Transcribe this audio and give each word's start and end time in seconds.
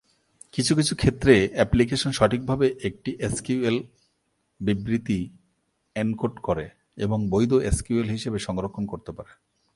কিছু 0.53 0.71
কিছু 0.75 0.93
ক্ষেত্রে, 0.95 1.33
অ্যাপ্লিকেশন 1.53 2.11
সঠিকভাবে 2.11 2.67
একটি 2.83 3.11
এসকিউএল 3.19 3.77
বিবৃতি 4.59 5.19
এনকোড 5.95 6.33
করে 6.39 6.65
এবং 6.97 7.19
বৈধ 7.29 7.51
এসকিউএল 7.69 8.07
হিসাবে 8.09 8.39
সংরক্ষণ 8.39 8.83
করতে 8.85 9.11
পারে। 9.11 9.31